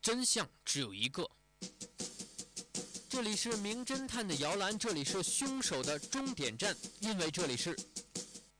[0.00, 1.30] 真相只有一个。
[3.08, 7.74] 这里是名侦探的摇篮，这里是凶手的终点站，因为这里是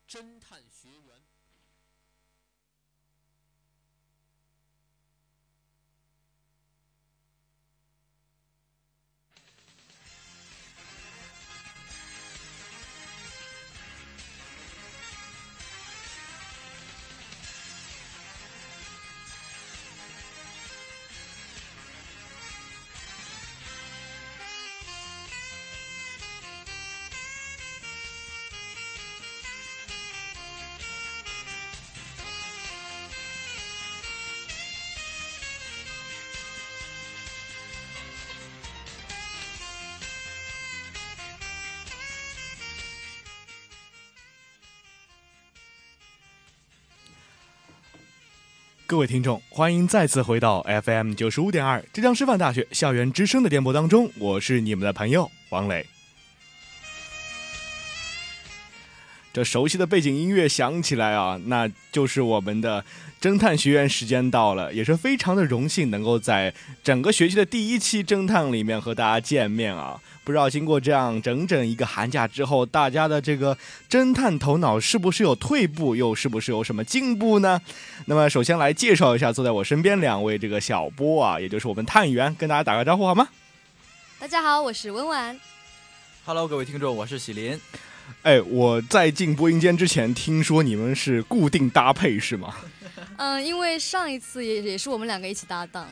[0.08, 0.62] 侦探
[48.94, 55.84] 各位听众，欢迎再次回到 FM 九十五点二浙江师范大学校园之声的电波当中，我是你们的朋友王磊。
[59.34, 62.84] 这熟悉的背景音乐响起来啊，那就是我们的
[63.20, 66.54] 侦探学院时间到了，也是非常的荣幸能够在
[66.84, 70.00] 整个学期的第一期侦探里面和大家见面啊。
[70.22, 73.58] 不知道经过这样整整一个寒假之后，大家的这个
[73.90, 77.60] 侦探头脑是不是有退步，又是不是有什么进步呢？
[78.06, 83.26] 那么首先来介绍一下坐在我身边两位这个小波啊，也就是我们探员，跟大家打个招呼好吗？
[84.20, 85.36] 大家好，我是温婉。
[86.24, 87.60] Hello，各位听众，我是喜林。
[88.22, 92.54] 哎，我在进播音间之前听说你们是固定搭配是吗？
[93.16, 95.88] 嗯，因为上一次也也是我们两个一起搭档。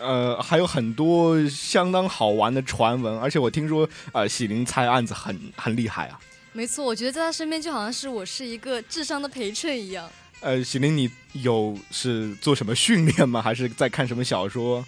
[0.00, 6.18] 呃，还有很多相当好玩的传闻，而且我听说，呃，喜林猜案子很很厉害啊。
[6.52, 10.08] 没错，我觉得在他身边就好像是我是一个智商的陪衬一样。
[10.40, 13.40] 呃，喜林，你有是做什么训练吗？
[13.40, 14.84] 还是在看什么小说？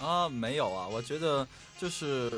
[0.00, 1.46] 啊，没有啊，我觉得
[1.78, 2.30] 就是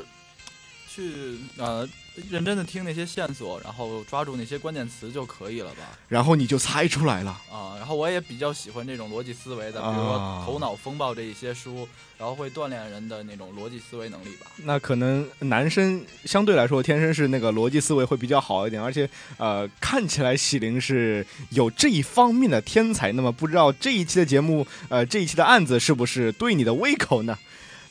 [0.93, 1.87] 去呃
[2.29, 5.97] 认真的听那些线索，然后抓住那些关键词就可以了吧。
[6.09, 7.31] 然后你就猜出来了。
[7.49, 14.47] 啊，然后我也比较喜欢这种逻辑思维的，比如说啊《头脑风暴》这一些书，然后会锻炼人的那种逻辑思维能力吧。
[14.57, 23.13] 那可能男生相对来说天生是那个逻辑思维会比较好一点，而且呃看起来喜灵是有这一方面的天才。
[23.13, 27.37] 那么不知道这一期的节目，呃这一期的案子是不是对你的胃口呢？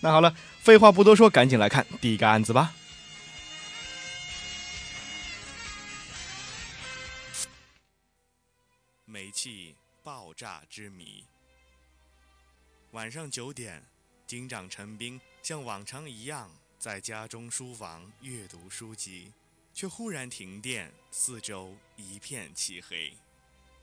[0.02, 2.72] 那好了，废话不多说，赶紧来看第一个案子吧。
[9.42, 11.24] 气爆炸之谜。
[12.90, 13.82] 晚上九点，
[14.26, 19.32] 警长陈斌像往常一样在家中书房阅读书籍，
[19.72, 23.14] 却忽然停电，四周一片漆黑。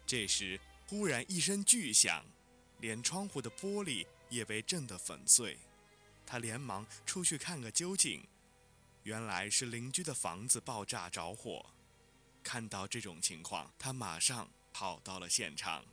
[0.06, 2.24] 这时，忽然一声巨响，
[2.80, 5.58] 连窗户的玻璃也被震得粉碎。
[6.24, 8.24] 他连忙出去看个究竟，
[9.02, 11.66] 原来是邻居的房子爆炸着火。
[12.44, 14.48] 看到这种情况，他马上
[14.78, 15.84] 跑到了现场。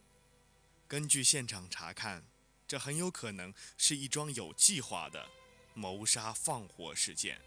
[0.87, 2.23] 根据现场查看，
[2.69, 5.27] 这很有可能是一桩有计划的
[5.73, 7.41] 谋杀放火事件，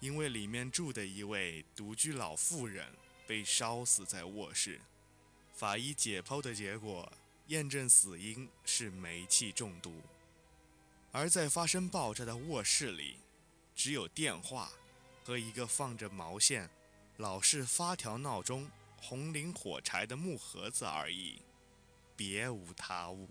[0.00, 2.92] 因为里面住的一位独居老妇人
[3.24, 4.80] 被烧死在卧室。
[5.54, 7.12] 法医解剖的结果
[7.46, 10.02] 验证死因是煤气中毒，
[11.12, 13.18] 而在发生爆炸的卧室里，
[13.76, 14.72] 只有电话
[15.24, 16.68] 和一个放着毛线、
[17.18, 18.68] 老式发条闹钟、
[19.00, 21.42] 红磷火柴的木盒子而已，
[22.14, 23.28] 别无他物。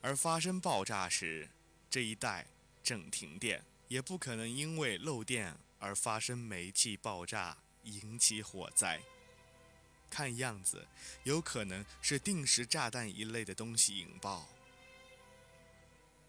[0.00, 1.48] 而发生爆炸时，
[1.90, 2.46] 这一带
[2.82, 9.00] 正停电，也不可能因为漏电而发生煤气爆炸引起火灾。
[10.10, 10.86] 看样子，
[11.24, 14.46] 有可能是定时炸弹一类的东西引爆。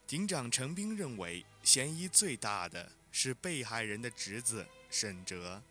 [0.07, 5.61] 警长陈斌认为，嫌疑最大的是被害人的侄子沈哲，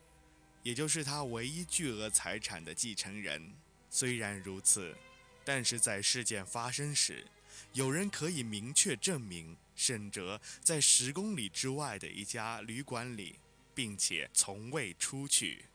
[0.64, 3.54] 也就是他唯一巨额财产的继承人。
[3.91, 4.97] 虽然如此，
[5.44, 7.25] 但是在事件发生时，
[7.75, 13.39] 有人可以明确证明沈哲在十公里之外的一家旅馆里，
[13.74, 15.66] 并且从未出去。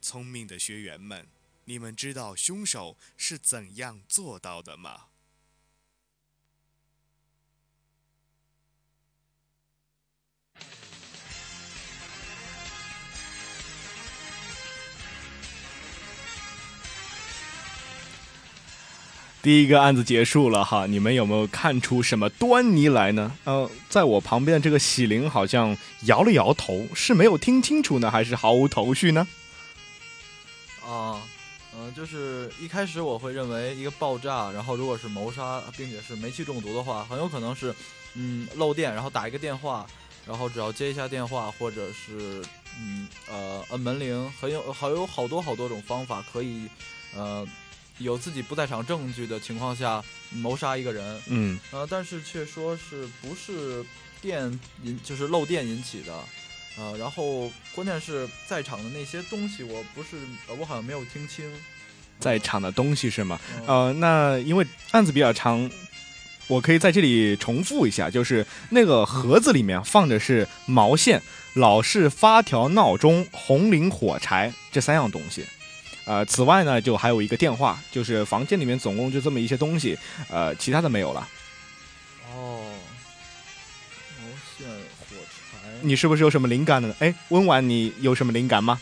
[0.00, 1.26] 聪明的学员们，
[1.64, 5.06] 你们知道凶手是怎样做到的吗？
[19.46, 23.32] 第一个案子结束了哈，你们有没有看出什么端倪来呢？
[23.44, 25.76] 呃，在我旁边的这个喜灵好像
[26.06, 29.24] 摇了摇头，是没有听清楚呢，还是毫无头绪呢？
[30.84, 31.22] 啊，
[31.78, 37.72] 嗯、就是一开始我会认为一个爆炸，然后如果是谋杀，并且是煤气中毒的话，很有可能是，
[38.14, 39.86] 嗯，漏电，然后打一个电话，
[40.26, 42.42] 然后只要接一下电话，或者是，
[42.80, 46.68] 嗯，呃，摁门铃，很有好有好多好多种方法可以，
[47.14, 47.46] 呃，
[47.98, 51.58] 有自己不在场证据的情况下谋杀一个人，嗯。
[51.70, 53.84] 呃，但是却说是不是
[54.20, 56.12] 电引就是漏电引起的，
[56.76, 60.16] 呃，然后关键是在场的那些东西，我不是
[60.48, 61.44] 呃我好像没有听清，
[62.20, 63.40] 在场的东西是吗？
[63.66, 65.70] 呃呃，那因为案子比较长，
[66.48, 71.22] 我可以在这里重复一下，就是那个盒子里面放的是毛线、
[71.54, 75.44] 老式发条闹钟、红磷火柴这三样东西。
[76.06, 79.98] 呃，此外呢，就还有一个电话，就是房间里面总共就这么一些东西，
[80.30, 81.28] 呃，其他的没有了。
[82.32, 82.72] 哦，
[84.20, 86.94] 毛线火柴，你是不是有什么灵感呢？
[87.00, 88.80] 哎，温婉，你有什么灵感吗？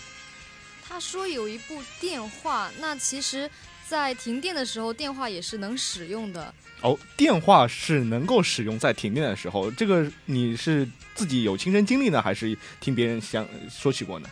[0.86, 3.50] 他说有一部电话，那其实，
[3.88, 6.54] 在停电的时候，电话也是能使用的。
[6.82, 14.28] 哦，电话是能够使用在停电的时候，这个你是自己有亲身经历呢，还是听别人想说起过呢？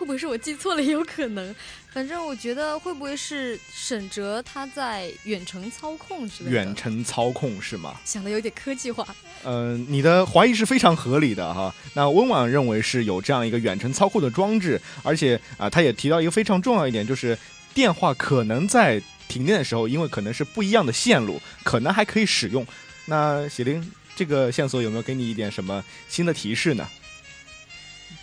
[0.00, 0.82] 会不会是我记错了？
[0.82, 1.54] 也有可能。
[1.92, 6.56] 反正我觉得会不会是沈哲他在远程操控之类的？
[6.56, 8.00] 远程操控是吗？
[8.02, 9.06] 想的有点科技化。
[9.44, 11.74] 嗯、你的怀疑是非常合理的哈。
[11.92, 17.36] 那温婉认为是有这样一个远程操控的装置，而且啊、他也提到一个非常重要一点，就是
[17.74, 22.66] 电话可能在停电的时候，因为可能是不一样的线路，可能还可以使用。
[23.04, 26.88] 那喜林，这个线索有没有给你一点什么新的提示呢？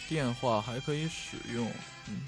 [0.08, 1.72] 电话还可以使用，
[2.08, 2.22] 嗯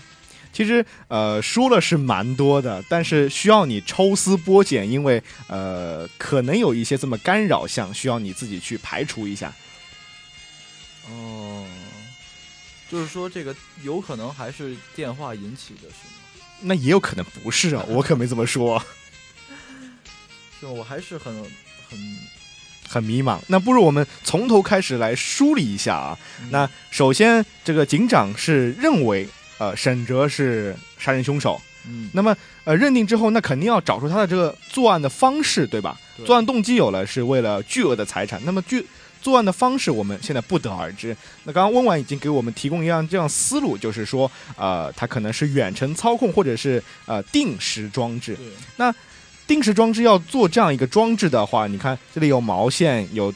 [0.51, 9.53] 其实呃说了是蛮多的，但是需要你抽丝剥茧，因为呃可能有一些这么干扰项，需要你自己去排除一下。
[11.07, 11.67] 哦，
[12.89, 16.43] 就是说这个有可能还是电话引起的，是吗？
[16.61, 18.83] 那也有可能不是啊，我可没这么说，
[20.59, 20.71] 是吗？
[20.71, 21.33] 我还是很
[21.87, 22.17] 很
[22.89, 23.39] 很迷茫。
[23.47, 26.18] 那不如我们从头开始来梳理一下啊。
[26.41, 29.27] 嗯那首先，这个警长是认为
[29.59, 35.95] 呃沈哲是杀人凶手，嗯，那么呃认定之后，那肯定要找出他的这个作案的方式，对吧？
[36.18, 38.41] 对作案动机有了，是为了巨额的财产。
[38.44, 38.86] 那么巨
[39.21, 41.15] 作案的方式，我们现在不得而知。
[41.44, 48.36] 那刚刚温婉已经给我们提供一样这样思路，就是说，呃，他可能是远程操控，或者是呃定时装置。
[48.36, 48.45] 对，
[49.50, 53.34] 定时装置要做这样一个装置的话，你看这里有毛线，有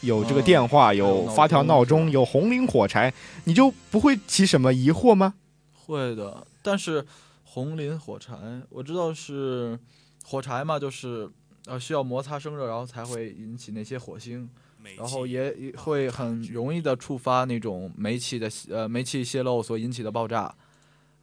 [0.00, 3.12] 有这个嗯电话，有发条闹钟，有红磷火柴，
[3.44, 5.34] 你就不会起什么疑惑吗？
[5.74, 6.46] 会的。
[6.62, 7.04] 但是
[7.44, 8.34] 红磷火柴，
[8.70, 9.78] 我知道是
[10.24, 11.30] 火柴嘛，就是
[11.66, 14.48] 呃需要摩擦生热，然后才会引起那些火星，
[14.96, 20.54] 然后也也会很容易的触发那种煤气的呃煤气泄漏所引起的爆炸。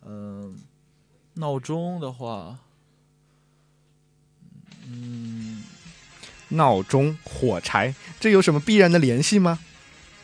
[0.05, 0.55] 嗯、
[1.33, 2.59] 闹钟的话，
[4.93, 5.63] 嗯，
[6.49, 9.59] 闹钟、火柴，这有什么必然的联系吗？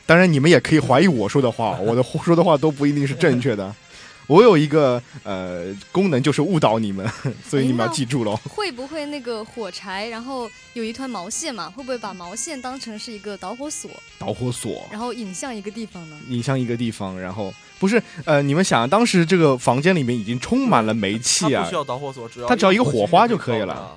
[0.06, 3.74] 当然，你们也可以怀疑我说的话，我的说的话都不一定是正确的。
[4.26, 7.04] 我有一个呃功能，就是误导你们，
[7.44, 8.36] 所以你们要记住喽。
[8.48, 11.68] 会不会那个火柴，然后有一团毛线嘛？
[11.68, 16.16] 会不会把毛线当成是一个导火索，导火索然后引向一个地方呢？
[16.28, 23.96] 引向一个地方，然后不是呃，你们想，当时这个房间里面已经充满了煤气啊不需，要导火索，只要它只要一个火火花就可以了。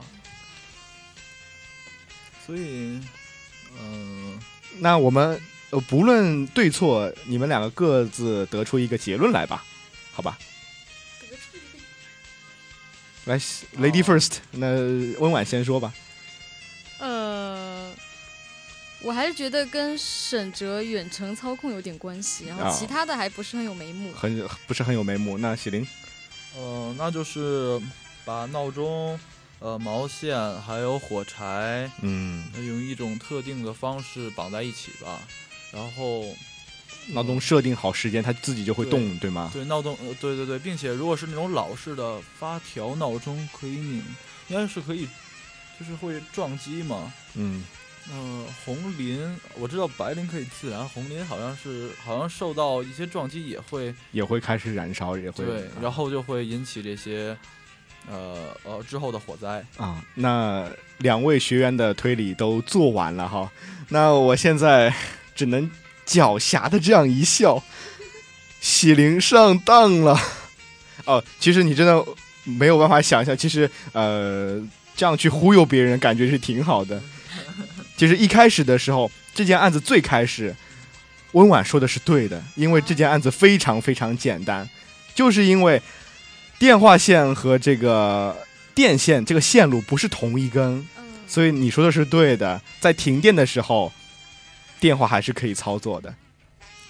[2.45, 2.99] 所以，
[3.79, 4.39] 嗯、
[4.79, 9.63] 那我们呃不论对错，你们两个各自得出一个结论来吧，
[10.11, 10.37] 好吧？
[13.25, 13.39] 来
[13.79, 14.67] ，Lady 哦 First，那
[15.21, 15.93] 温婉先说吧。
[16.99, 17.89] 呃，
[19.01, 24.11] 我还是觉得跟沈哲远程操控有点关系，然后啊其他的还不是很有眉目。
[24.11, 25.37] 很不是很有眉目。
[25.37, 25.87] 那喜林，
[26.57, 27.81] 呃，那就是
[28.25, 29.17] 把闹钟、
[29.63, 35.21] 呃毛线还有火柴嗯，呃用一种特定的方式绑在一起吧，
[35.71, 36.25] 然后
[37.07, 39.49] 闹钟设定好时间，它自己就会动，对吗？
[39.53, 44.03] 对闹钟，呃对对对，并且如果是那种老式的发条闹钟，可以拧，
[44.49, 45.07] 应该是可以，
[45.79, 47.13] 就是会撞击嘛。
[47.35, 47.63] 嗯，
[48.11, 57.37] 嗯、红磷我知道白磷可以自燃，红磷好像是好像受到一些撞击也会也会开始燃烧，也会对，然后就会引起这些
[58.09, 59.63] 呃呃之后的火灾。
[59.77, 60.67] 啊，那
[60.99, 63.51] 两位学员的推理都做完了哈，
[63.89, 64.93] 那我现在
[65.35, 65.69] 只能
[66.05, 67.61] 狡黠的这样一笑，
[68.59, 70.19] 喜灵上当了。
[71.05, 72.03] 哦，其实你真的
[72.43, 74.61] 没有办法想象，其实呃，
[74.95, 77.01] 这样去忽悠别人，感觉是挺好的。
[77.97, 80.55] 其实一开始的时候，这件案子最开始，
[81.33, 84.69] 温婉说的是对的，因为这件案子非常非常简单，
[85.13, 85.81] 就是因为
[86.63, 88.33] 电话线和这个
[88.73, 92.61] 电线这个线路不是同一根，嗯，所以你说的是对的。
[92.79, 93.91] 在停电的时候，
[94.79, 96.15] 电话还是可以操作的。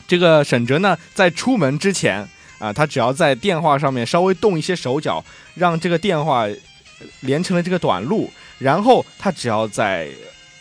[0.07, 5.25] 这个沈哲呢，在出门之前啊，他只要在电话上面稍微动一些手脚，
[5.55, 6.55] 让这个电话呃
[7.21, 10.07] 连成了这个短路，然后他只要在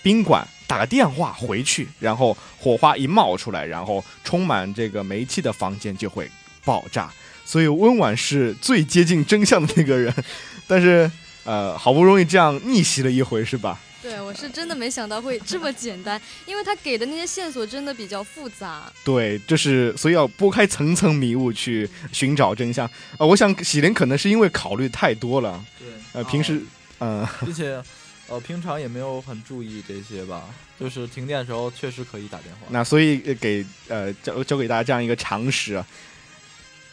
[0.02, 6.31] 宾馆打个电话回去，然后火花一冒出来，然后充满这个煤气的房间就会
[6.64, 7.12] 爆炸。
[7.45, 10.13] 所以温婉是最接近真相的那个人，
[10.67, 11.11] 但是
[11.45, 13.79] 呃，好不容易这样逆袭了一回，是吧？
[14.03, 18.93] 对我是真的没想到会这么简单，因为他给的那些线索真的比较复杂。
[19.05, 22.89] 对，就是所以要拨开层层迷雾去寻找真相。
[23.17, 26.61] 呃，我想喜林可能是因为考虑太多了，对，呃，平时
[26.99, 27.81] 嗯，呃， 并且
[28.27, 30.43] 呃平常也没有很注意这些吧，
[30.81, 32.67] 就是停电的时候确实可以打电话。
[32.71, 35.87] 那所以呃给呃教教给大家这样一个常识啊。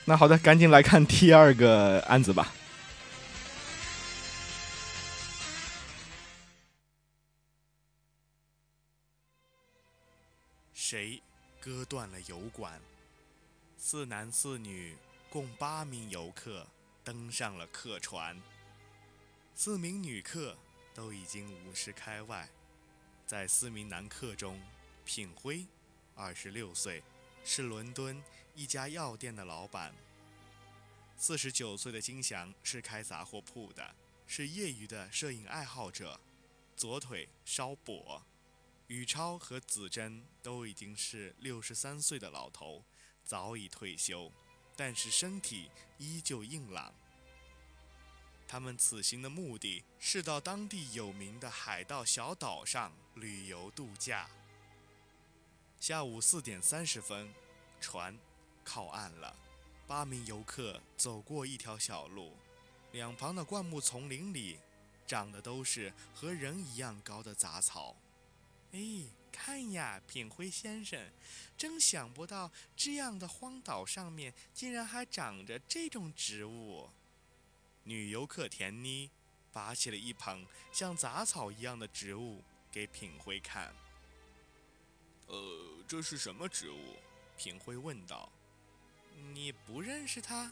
[0.10, 2.52] 那好的，赶紧来看第二个案子吧。
[10.74, 11.22] 谁
[11.62, 12.82] 割断了油管？
[13.78, 14.98] 四男四女
[15.30, 16.66] 共八名游客
[17.04, 18.36] 登上了客船，
[19.54, 20.58] 四名女客
[20.96, 22.50] 都已经五十开外。
[23.28, 24.60] 在四名男客中，
[25.06, 25.68] 品辉，
[26.16, 27.04] 二十六岁，
[27.46, 28.20] 是伦敦
[28.60, 29.96] 一家药店的老板。
[31.16, 33.96] 四十九岁的金祥是开杂货铺的，
[34.28, 36.20] 是业余的摄影爱好者，
[36.76, 38.22] 左腿稍跛。
[38.88, 42.84] 宇超和子珍都已经是六十三岁的老头，
[43.24, 44.30] 早已退休，
[44.76, 46.94] 但是身体依旧硬朗。
[48.46, 54.30] 他们此行的目的是到当地有名的海盗小岛上旅游度假。
[55.80, 57.34] 下午四点三十分，
[57.80, 58.20] 船
[58.64, 59.36] 靠岸了。
[59.88, 62.36] 八名游客走过一条小路，
[62.92, 64.60] 两旁的灌木丛林里
[65.08, 67.96] 长的都是和人一样高的杂草。
[68.72, 68.80] 哎，
[69.32, 71.12] 看呀，品辉先生，
[71.58, 76.88] 真想不到这样的荒岛上面竟然还长着这种植物。
[77.84, 79.10] 女游客田妮
[79.52, 83.74] 拔起了一捧像杂草一样的植物给品辉看。
[85.26, 86.96] 呃，这是什么植物？
[87.36, 88.32] 品辉问道。
[89.34, 90.52] 你不认识它？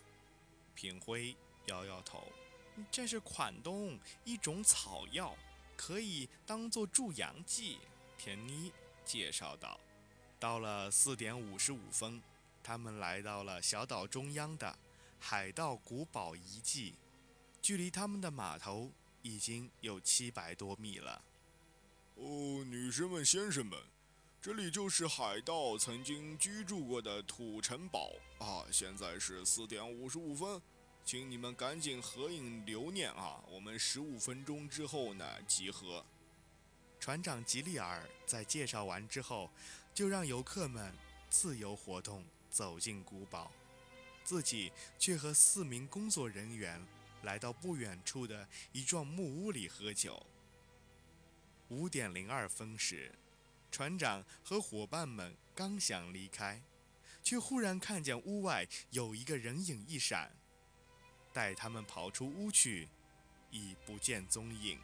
[0.75, 2.27] 品辉摇摇头。
[2.91, 5.35] 这是款冬，一种草药，
[5.75, 7.79] 可以当做助阳剂。
[8.17, 8.71] 田妮
[9.03, 9.79] 介绍道。
[10.39, 12.21] 到了四点五十五分，
[12.61, 14.77] 他们来到了小岛中央的
[15.19, 16.93] 海盗古堡遗迹，
[17.59, 18.91] 距离他们的码头
[19.23, 21.23] 已经有七百多米了。
[22.15, 23.79] 哦，女士们、先生们，
[24.39, 28.63] 这里就是海盗曾经居住过的土城堡啊！
[28.71, 30.61] 现在是四点五十五分，
[31.03, 33.43] 请你们赶紧合影留念啊！
[33.49, 36.05] 我们十五分钟之后呢集合。
[36.99, 39.49] 船长吉利尔在介绍完之后，
[39.93, 40.93] 就让游客们
[41.29, 43.51] 自由活动，走进古堡，
[44.23, 46.81] 自己却和四名工作人员
[47.23, 50.25] 来到不远处的一幢木屋里喝酒。
[51.69, 53.13] 五点零二分时，
[53.71, 56.61] 船长和伙伴们刚想离开，
[57.23, 60.31] 却忽然看见屋外有一个人影一闪，
[61.33, 62.89] 待他们跑出屋去，
[63.51, 64.79] 已不见踪影。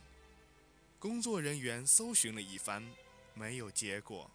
[1.00, 2.88] 工作人员搜寻了一番，
[3.34, 4.30] 没有结果，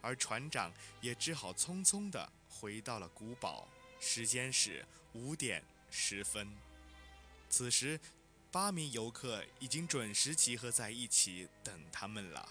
[0.00, 3.68] 而船长也只好匆匆地回到了古堡。
[4.00, 6.54] 时间是五点十分。
[7.48, 7.98] 此时，
[8.50, 12.48] 八名游客已经准时集合在一起等他们了。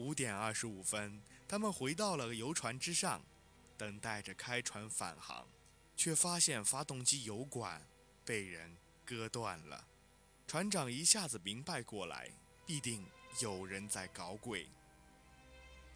[0.00, 3.22] 五点二十五分，他们回到了游船之上，
[3.76, 5.46] 等待着开船返航，
[5.94, 7.86] 却发现发动机油管
[8.24, 9.86] 被人割断了。
[10.46, 12.30] 船长一下子明白过来，
[12.64, 13.06] 必定
[13.40, 14.66] 有人在搞鬼。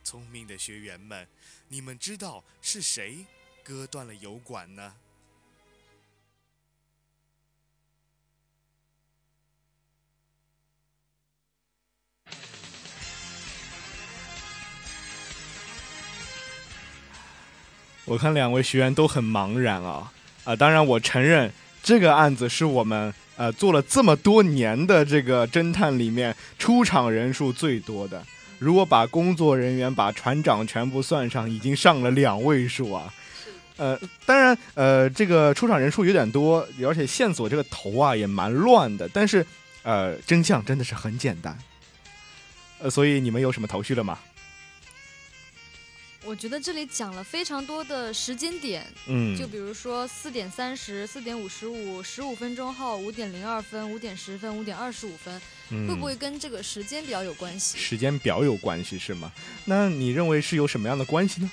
[0.04, 1.26] 聪明的学员们，
[1.68, 3.24] 你们知道是谁
[3.62, 4.96] 割断了油管呢？
[18.06, 20.12] 我看两位学员都很茫然啊
[20.44, 20.54] 啊！
[20.54, 21.50] 当然，我承认
[21.82, 28.22] 这个案子是我们呃做了这么多年的这个侦探里面出场人数最多的。
[28.58, 33.12] 如果把工作人员、把船长全部算上，已经上了两位数啊。
[33.76, 39.08] 呃，当然，呃，这个出场人数有点多，而且线索这个头啊也蛮乱的。
[39.12, 39.44] 但是，
[39.82, 41.58] 呃，真相真的是很简单。
[42.80, 44.18] 呃，所以你们有什么头绪了吗？
[46.24, 57.78] 我觉得这里讲了非常多的时间点，嗯，就比如说四点三十、四点五十五、十五分钟后、五点零二分、五点十分、五点二十五分，嗯会不会跟这个时间表有关系？
[57.78, 59.30] 时间表有关系是吗？
[59.66, 61.50] 那你认为是有什么样的关系呢？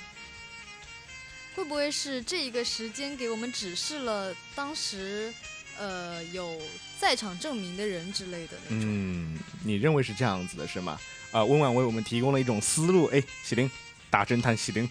[1.54, 5.30] 会不会是这一个时间给我们指示了当时，
[5.78, 6.58] 呃，有
[6.98, 8.80] 在场证明的人之类的那种？
[8.80, 10.98] 嗯，你认为是这样子的是吗？
[11.30, 13.04] 啊、温婉为我们提供了一种思路。
[13.06, 13.70] 哎，喜灵，
[14.12, 14.86] 大侦探喜灵，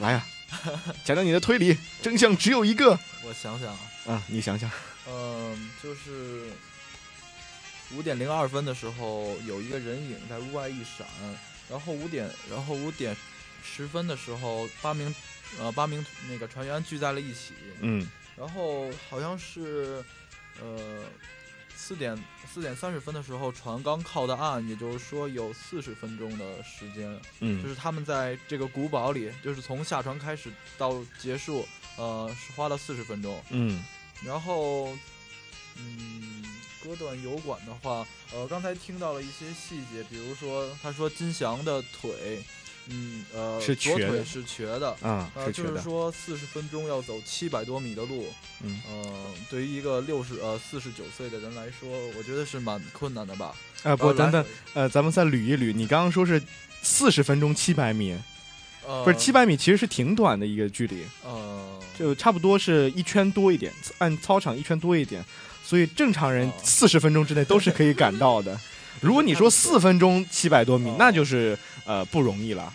[0.00, 0.26] 来呀、
[1.06, 2.98] 讲讲你的推理，真相只有一个。
[3.22, 4.68] 我想想啊，啊，你想想，
[5.06, 6.50] 嗯，就是
[7.92, 11.06] 五点零二分的时候，有一个人影在屋外一闪，
[11.70, 13.16] 然后五点，然后五点
[13.62, 15.14] 十分的时候，八名
[15.60, 18.04] 呃八名那个船员聚在了一起，嗯。
[18.36, 20.02] 然后好像是
[20.60, 21.04] 呃
[21.82, 22.14] 四点
[22.52, 27.08] 四点三十分的时候，船刚靠的岸，也就是说有四十分钟的时间，
[27.40, 33.42] 嗯就嗯是他们在这个古堡里，就是从下船开始到结束，呃，是花了四十分钟。
[33.48, 33.82] 嗯
[34.22, 34.94] 然后，
[35.76, 36.44] 嗯，
[36.84, 42.44] 割断油管的话，呃，刚才听到了一些细节，比如说他说金祥的腿，
[42.88, 44.96] 嗯，呃，是瘸的左腿是瘸的。
[45.00, 48.26] 啊，就是说，四十分钟要走七百多米的路，
[48.62, 49.04] 嗯呃，
[49.48, 53.54] 对于一个六十呃四十九岁的人来说，我觉得是蛮困难的吧。
[53.82, 56.42] 哎，不，呃等等来，呃，咱们再捋一捋，你刚刚说是
[56.82, 58.16] 四十分钟七百米，
[58.86, 65.24] 呃，不是七百米，其实是挺短的一个距离，呃，就差不多是一圈多一点，按操场一圈多一点，
[65.64, 68.58] 所以正常人哦四十分钟之内都是可以赶到的。
[69.00, 72.72] 如果你说四分钟七百多米哦，那就是呃不容易了。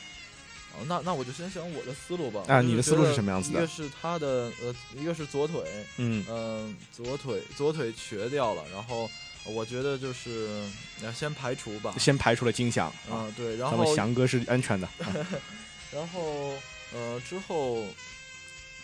[0.77, 2.43] 哦，那那我就先想我的思路吧。
[2.47, 5.61] 啊你的思路是什么样子的一个是他的呃，一个是左腿，
[5.97, 9.09] 嗯嗯，左腿左腿瘸掉了，然后
[9.45, 10.67] 我觉得就是
[11.01, 11.95] 呃先排除吧。
[11.97, 14.85] 先排除了金翔啊，嗯，对，然咱们后翔哥是安全的。
[14.99, 15.13] 啊
[15.93, 16.53] 然后
[16.93, 17.85] 呃之后，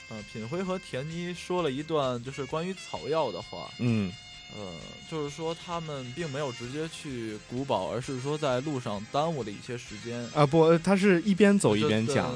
[0.07, 4.13] 呃品辉和田妮说了一段就是关于草药的话，嗯
[4.55, 4.73] 呃，
[5.09, 10.19] 就是说他们并没有直接去古堡，而是说在路上耽误了一些时间。
[10.33, 12.33] 啊不，他是一边走一边讲。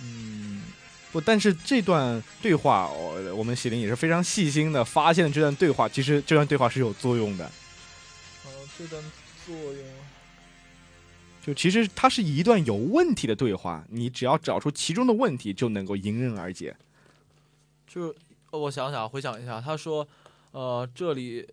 [0.00, 0.62] 嗯，
[1.10, 7.50] 不，但是这段对话，我我们喜林也是非常细心的发现了这段对话，其实这段对话是有作用的。
[8.44, 9.02] 呃，这段
[9.46, 9.84] 作用。
[11.44, 16.76] 就其实它是一段有问题的对话，你只要找出其中的问题，就能够迎刃而解。
[17.86, 18.14] 就
[18.50, 20.06] 我想想，回想一下，他说，
[20.52, 21.46] 呃，这里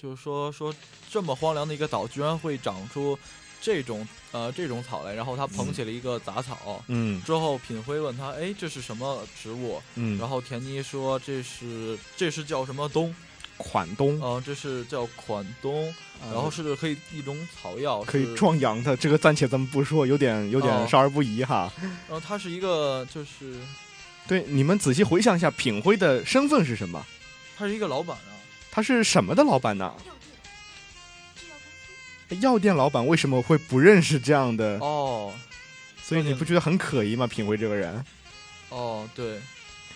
[0.00, 0.74] 就是说说
[1.10, 3.18] 这么荒凉的一个岛，居然会长出
[3.60, 6.82] 这种呃这种草来，然后他捧起了一个杂草。
[6.88, 9.80] 嗯之后品辉问他，哎，这是什么植物？
[9.94, 13.14] 嗯，然后田妮说，这是这是叫什么冬？
[13.58, 15.94] 款冬，嗯、这是叫款冬，
[16.32, 18.34] 然后是可以一种草药，可以。
[18.34, 18.96] 壮阳的。
[18.96, 21.72] 这个暂且咱们不说，有点有点哦少儿不宜哈。
[22.08, 23.60] 然后它是一个就是
[24.26, 27.06] 对，你们仔细回想一下，品辉的身份是什么？
[27.62, 28.34] 他是一个老板啊。
[28.72, 29.94] 他是什么的老板呢？
[32.40, 34.78] 药店老板为什么会不认识这样的？
[34.80, 35.32] 哦
[36.02, 37.24] 所以你不觉得很可疑吗？
[37.24, 38.04] 品辉这个人，
[38.70, 39.40] 哦，对，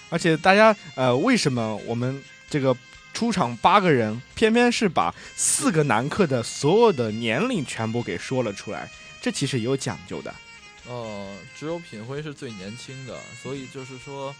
[0.08, 2.74] 而且大家呃，为什么我们这个
[3.12, 8.88] 出场八个人，偏偏是把四个男客的所有的年龄全部给说了出来？
[9.20, 10.32] 这其实也有讲究的，
[10.86, 14.32] 呃，只有品辉是最年轻的，所以就是说，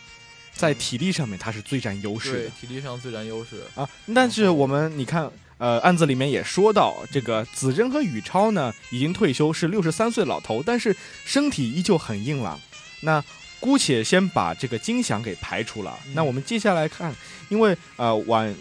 [0.56, 3.62] 在体力上面他是最占优势对的体力上最占优势。
[3.74, 3.88] 啊。
[4.14, 12.58] 但是我们你看，呃，案子里面也说到，这个子珍和宇超呢已经退休，是六十三岁老头，但是身体依旧很硬朗。
[13.00, 13.22] 那
[13.60, 15.98] 姑且先把这个金祥给排除了。
[16.06, 17.14] 嗯那我们接下来看，
[17.48, 18.54] 因为呃晚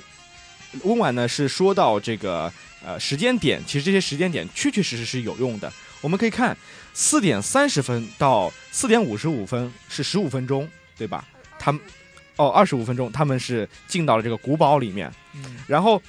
[0.83, 2.51] 温婉呢是说到这个
[2.85, 5.71] 呃时间点，其实这些时间点确确实实是有用的。
[6.01, 6.55] 我们可以看
[6.93, 11.25] 四点三十分到四点五十五分是十五分钟，对吧？
[11.65, 11.81] 他们
[12.35, 15.11] 哦二十五分钟，他们是进到了这个古堡里面。
[15.33, 15.99] 嗯，然后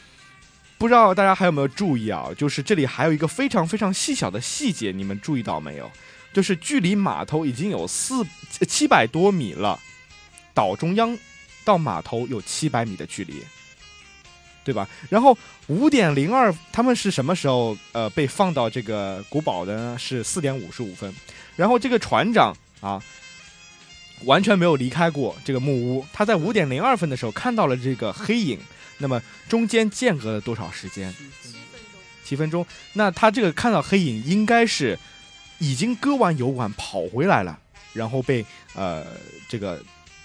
[0.76, 2.28] 不知道大家还有没有注意啊？
[2.36, 5.90] 就是这里还有一个非常非常细小的细节，你们注意到没有？
[6.34, 8.22] 就是距离码头已经有四
[8.68, 9.80] 七百多米了，
[10.52, 11.16] 岛中央
[11.64, 13.42] 到码头有七百米的距离，
[14.62, 14.86] 对吧？
[15.08, 15.38] 然后
[15.68, 19.96] 五点零二，他们是什么时候呃被放到这个古堡的呢？
[19.98, 21.10] 是四点五十五分。
[21.56, 23.02] 然后这个船长啊，
[24.24, 28.58] 完全没有离开过这个木屋，他在五点零二分的时候看到了这个黑影。
[28.98, 31.12] 那么中间间隔了多少时间？
[31.12, 32.66] 七分钟七分钟。
[32.94, 34.98] 那他这个看到黑影，应该是
[35.58, 37.58] 已经割完油管跑回来了，
[37.92, 39.06] 然后被呃
[39.50, 39.82] 这个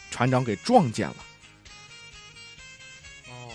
[0.10, 1.15] 船长给撞见了。
[3.27, 3.51] 哦，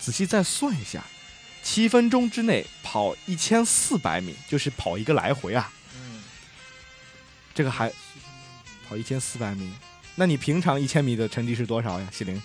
[0.00, 1.04] 仔细再算一下，
[1.62, 5.72] 七分钟之内跑一千四百米，就是跑一个来回啊。
[5.94, 6.24] 嗯，
[7.54, 7.92] 这个还
[8.88, 9.70] 跑一千四百米。
[10.14, 12.40] 那你平常一千米的成绩是多少呀，喜林？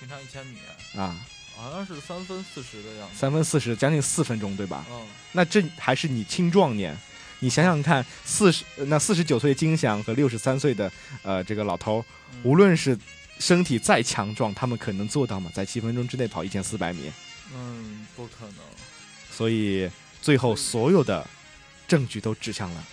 [0.00, 0.58] 平常一千米
[0.96, 1.16] 啊，
[1.56, 3.16] 好像是三分四十的样子。
[3.16, 4.84] 三分四十，将近四分钟，对吧？
[4.90, 5.06] 嗯。
[5.32, 6.94] 那这还是你青壮年，
[7.38, 12.04] 你想想看，四十那四十九岁金翔和六十三岁的呃这个老头，
[12.42, 12.98] 无论是
[13.38, 15.50] 身体再强壮，他们可能做到吗？
[15.54, 17.10] 在七分钟之内跑一千四百米？
[17.54, 18.56] 嗯，不可能。
[19.30, 21.26] 所以最后所有的
[21.88, 22.84] 证据都指向了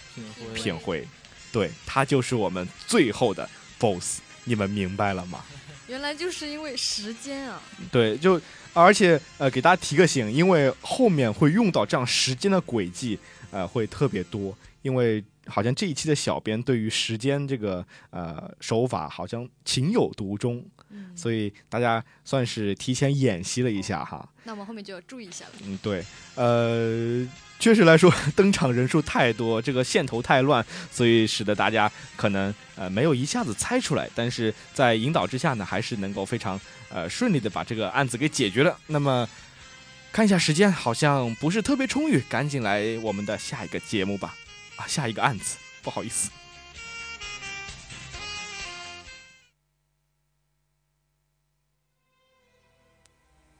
[0.56, 1.06] 品辉，
[1.52, 5.44] 对他就是我们最后的 BOSS，你们明白了吗？
[5.88, 7.62] 原来就是因为时间啊！
[7.92, 8.40] 对，就。
[8.74, 13.20] 而且，呃，给大家提个醒，因为后面会用到这样时间的轨迹，
[13.52, 14.58] 呃，会特别多。
[14.82, 20.64] 因为好像这一期的小编对于时间这个呃手法好像情有独钟，
[21.14, 24.26] 所以大家算是提前演习了一下哈。
[24.46, 25.52] 那我们后面就要注意一下了。
[25.66, 27.28] 嗯，对，呃。
[27.62, 34.10] 确实来说，登场人数太多，这个线头太乱，所以使得大家可能呃没有一下子猜出来。
[34.15, 38.76] 但是在引导之下呢，还是能够非常呃顺利的把这个案子给解决了。
[38.88, 39.30] 那么
[40.12, 44.36] 看一下时间，好像不是特别充裕，赶紧来我们的下一个节目吧。
[44.78, 46.32] 啊，下一个案子，不好意思。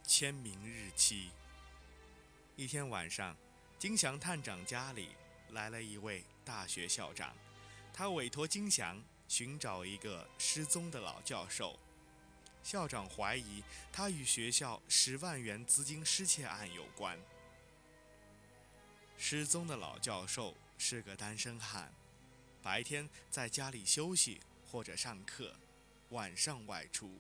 [0.07, 1.29] 签名日期，
[2.55, 3.35] 一天晚上。
[3.81, 5.09] 金祥探长家里
[5.53, 7.35] 来了一位大学校长，
[7.91, 11.79] 他委托金祥寻找一个失踪的老教授。
[12.61, 17.19] 校长怀疑他与学校十万元资金失窃案有关。
[19.17, 21.91] 失踪的老教授是个单身汉，
[22.61, 25.55] 白天在家里休息或者上课，
[26.09, 27.19] 晚上外出。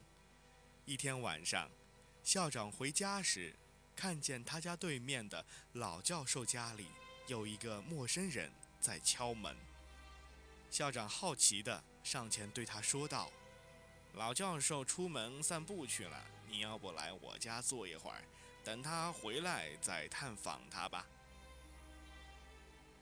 [0.85, 1.71] 一天晚上，
[2.23, 3.55] 校长回家时。
[3.95, 6.87] 看见他家对面的老教授家里
[7.27, 9.55] 有一个陌生人在敲门。
[10.69, 13.31] 校长好奇地上前对他说道
[14.15, 18.23] ：“老教授出门散步去了，你要不来我家坐一会儿，
[18.63, 21.05] 等他回来再探访他吧。”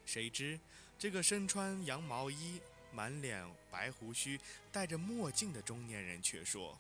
[0.06, 0.60] 谁知
[0.97, 2.60] 这个身穿羊毛衣、
[2.91, 4.39] 满脸白胡须、
[4.71, 6.78] 戴着墨镜的中年人却说：“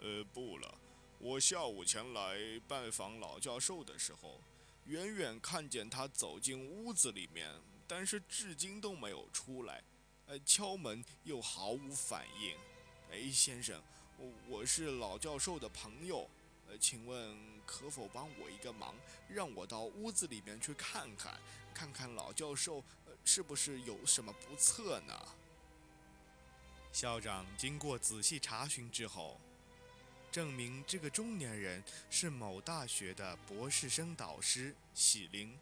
[0.00, 0.78] 呃，不了。”
[1.18, 2.36] 我下午前来
[2.68, 4.40] 拜访老教授的时候，
[4.84, 7.50] 远远看见他走进屋子里面，
[7.88, 9.82] 但是至今都没有出来。
[10.26, 12.56] 呃，敲门又毫无反应。
[13.10, 13.82] 哎，先生，
[14.18, 16.28] 我我是老教授的朋友，
[16.68, 18.94] 呃，请问可否帮我一个忙，
[19.26, 21.40] 让我到屋子里面去看看，
[21.72, 22.84] 看看老教授
[23.24, 25.28] 是不是有什么不测呢？
[26.92, 29.40] 校长经过仔细查询之后。
[30.36, 35.56] 证明这个中年人是某大学的博士生导师喜林，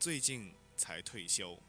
[0.00, 1.60] 最近才退休，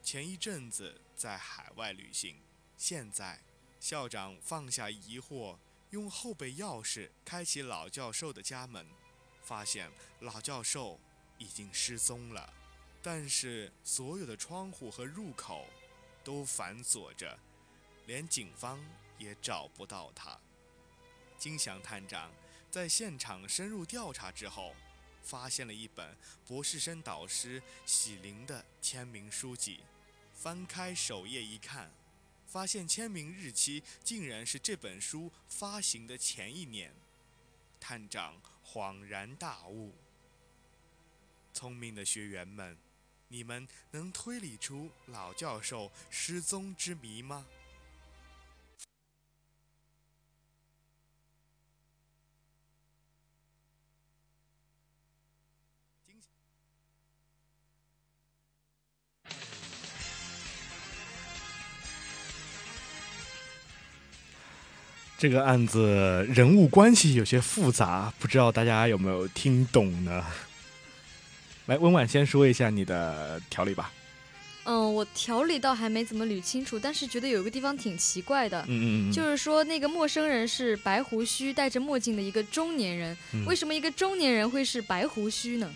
[0.00, 2.36] 前一阵子在海外旅行。
[2.76, 3.40] 现在，
[3.80, 5.58] 校长放下疑惑，
[5.90, 8.86] 用后备钥匙开启老教授的家门，
[9.42, 11.00] 发现老教授
[11.38, 12.54] 已经失踪了，
[13.02, 15.66] 但是所有的窗户和入口
[16.22, 17.36] 都反锁着，
[18.06, 18.78] 连警方
[19.18, 20.38] 也找不到他。
[21.40, 22.30] 金祥探长
[22.70, 24.76] 在现场深入调查之后，
[25.22, 26.14] 发现了一本
[26.46, 29.80] 博士生导师喜林的签名书籍。
[30.34, 31.90] 翻开首页一看，
[32.46, 36.92] 发现签名日期竟然是这本书发行的前一年。
[37.80, 39.94] 探长恍然大悟：
[41.54, 42.76] 聪明的学员们，
[43.28, 47.46] 你们能推理出老教授失踪之谜吗？
[65.20, 70.24] 这个案子人物关系有些复杂，不知道大家有没有听懂呢？
[71.66, 73.92] 来，温婉先说一下你的条理吧。
[74.64, 78.64] 嗯，我条理倒还没怎么捋清楚，但是觉得有一个地方挺奇怪的。
[78.66, 85.70] 嗯嗯就是说那个陌生人是白胡须、戴着墨镜的一个中年人，为什么一个中年人会是白胡须呢？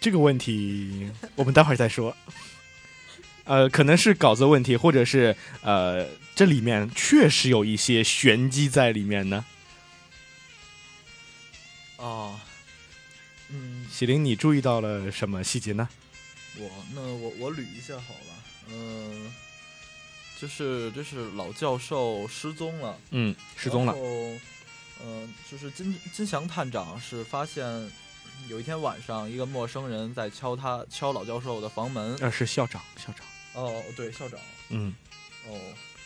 [0.00, 2.16] 这个问题我们待会儿再说。
[3.44, 6.06] 呃，可能是稿子问题，或者是呃。
[6.36, 9.44] 这里面确实有一些玄机在里面呢。
[11.96, 12.40] 哦，
[13.50, 15.88] 嗯，喜林，你注意到了什么细节呢？
[16.58, 18.34] 我那我我捋一下好了，
[18.68, 19.32] 嗯，
[20.40, 23.94] 就是就是老教授失踪了，嗯，失踪了。
[25.04, 27.64] 嗯，就是金金祥探长是发现
[28.48, 32.16] 有一天晚上，一个陌生人在敲他敲老教授的房门。
[32.16, 33.24] 呃，是校长，校长。
[33.54, 34.38] 哦，对，校长。
[34.68, 34.94] 嗯，
[35.48, 35.58] 哦，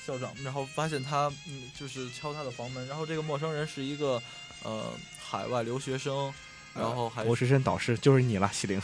[0.06, 4.22] 校长，然后发现他嗯，就是敲他的房门，然后这个陌生人是一个
[4.62, 6.32] 呃海外留学生，
[6.74, 8.80] 然后还博士生导师就是你了，西灵。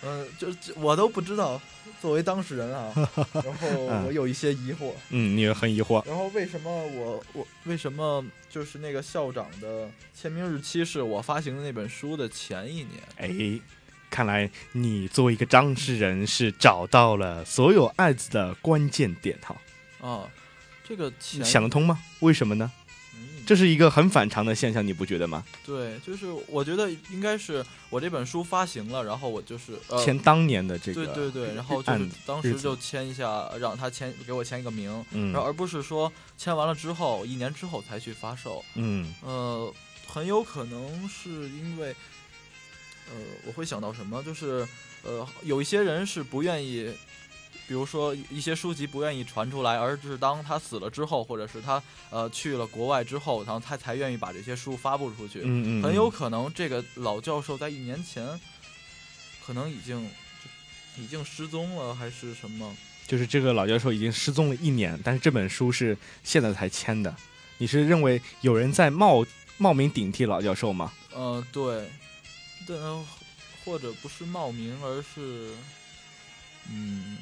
[0.00, 1.60] 嗯、就就我都不知道，
[2.00, 2.92] 作为当事人啊，
[3.32, 3.68] 然后
[4.06, 6.06] 我有一些疑惑，嗯，你也很疑惑。
[6.06, 13.02] 然后为什么我我为什么就是那个校长的签名日期是我发行的那本书的前一年？
[13.16, 13.60] 哎，
[14.10, 19.56] 看来你作为一个当事人是找到了所有案子的关键点哈，
[20.00, 20.28] 啊，
[20.82, 21.98] 这个前想得通吗？
[22.20, 22.70] 为什么呢？
[22.74, 22.84] 嗯
[23.48, 25.42] 这是一个很反常的现象，你不觉得吗？
[25.64, 38.62] 对，就是我觉得应该是我这本书发行了，然后我就是呃签当年的这个，对对对，然后就是当时就签一下，让他签给我签一个名，嗯然后而不是说签完了之后一年之后才去发售。
[38.74, 39.72] 嗯呃，
[40.06, 41.96] 很有可能是因为，
[43.10, 43.16] 呃，
[43.46, 44.66] 我会想到什么，就是
[45.02, 46.92] 呃，有一些人是不愿意，
[47.66, 55.40] 比如说一些书籍不愿意传出来，而是当他死了之后，或者是他呃去了国外之后，然后他才愿意把这些书发布出去。
[55.44, 58.38] 嗯嗯，很有嗯可能这个老教授在一年前，
[59.44, 60.10] 可能已经
[60.96, 62.76] 已经失踪了，还是什么？
[63.06, 67.14] 就是这个老教授已经失踪了一年，但是这本书是现在才签的。
[67.56, 69.24] 你是认为有人在冒
[69.56, 70.92] 冒名顶替老教授吗？
[71.14, 71.90] 呃，对，
[72.68, 72.76] 对，
[73.64, 75.52] 或者不是冒名，而是，
[76.70, 77.16] 嗯，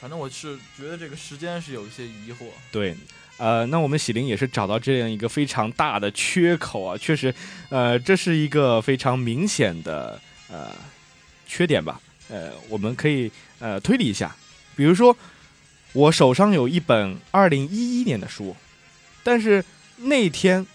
[0.00, 2.48] 反正我是觉得这个时间是有一些疑惑。
[2.72, 2.96] 对，
[3.36, 7.32] 呃，那我们喜灵也是找到这样一个非常大的缺口啊，确实，
[7.68, 10.74] 呃，这是一个非常明显的呃
[11.46, 12.00] 缺点吧。
[12.28, 14.34] 呃，我们可以呃推理一下，
[14.74, 15.16] 比如说
[15.92, 18.56] 我手上有一本二零一一年的书，
[19.22, 19.64] 但是
[19.98, 20.66] 那天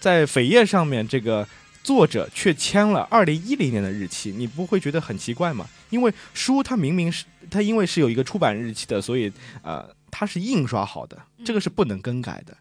[0.00, 1.48] 在扉页上面这个。
[1.88, 5.66] 作者却签了二零一零年的日期，你不会觉得很奇怪吗？
[5.88, 12.54] 因为书它明明是它因为是有一个出版日期的，所以呃它是印刷好的，这个是不能更改的。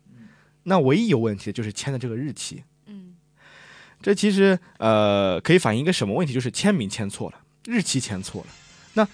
[0.63, 3.18] 那唯一有问题的就是签的这个日期，嗯
[4.02, 6.32] 这其实呃可以反映一个什么问题？
[6.32, 8.48] 就是签名签错了，日期签错了。
[8.94, 9.06] 那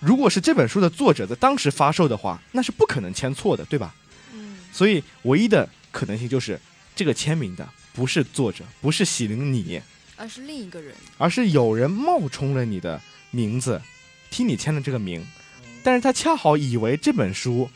[0.00, 3.94] 如果是这本书的作者在当时发售的话，那是不可能签错的，对吧？
[4.32, 6.58] 嗯所以唯一的可能性就是
[6.94, 9.80] 这个签名的不是作者，不是喜灵你，
[10.16, 10.94] 而是另一个人。
[11.16, 13.80] 而是有人冒充了你的名字，
[14.30, 15.26] 替你签了这个名，
[15.82, 17.70] 但是他恰好以为这本书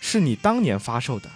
[0.00, 1.30] 是你当年发售的。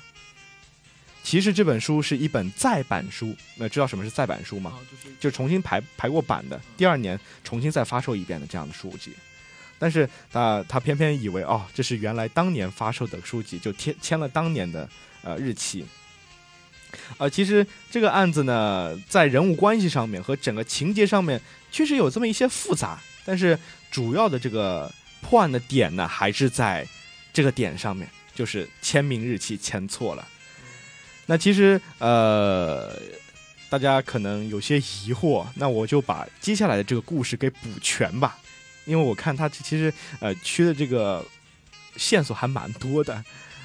[1.22, 4.74] 其实这本书是一本再版书，那知道什么是再版书吗？
[5.20, 9.12] 就重新排排过版的，第二年重新再发售一遍的这样的书籍。
[9.78, 14.88] 但是他他偏偏以为哦，这是原来当年发售的书籍，就签签了当年的
[15.22, 15.86] 呃日期。
[17.18, 23.58] 呃，其实这个案子呢，在人物关系上面和整个情节上面，确实有这么一些复杂，但是
[23.90, 26.86] 主要的这个破案的点呢，还是在
[27.32, 30.26] 这个点上面，就是签名日期签错了。
[31.26, 33.00] 那其实呃，
[33.70, 38.38] 大家可能有些疑惑，那我就把接下来的这个故事给补全吧，
[38.84, 41.24] 因为我看他其实呃缺的这个
[41.96, 43.24] 线索还蛮多的，